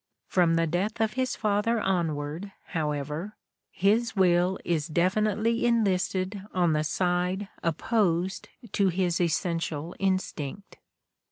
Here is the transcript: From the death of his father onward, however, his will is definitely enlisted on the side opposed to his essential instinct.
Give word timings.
From 0.25 0.55
the 0.55 0.65
death 0.65 0.99
of 0.99 1.13
his 1.13 1.35
father 1.35 1.79
onward, 1.79 2.51
however, 2.69 3.37
his 3.69 4.15
will 4.15 4.57
is 4.65 4.87
definitely 4.87 5.63
enlisted 5.63 6.41
on 6.55 6.73
the 6.73 6.83
side 6.83 7.49
opposed 7.61 8.49
to 8.71 8.87
his 8.87 9.21
essential 9.21 9.95
instinct. 9.99 10.79